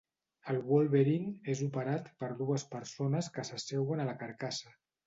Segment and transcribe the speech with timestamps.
[0.53, 4.79] El Wolverine és operat per dues persones que s'asseuen a la carcassa.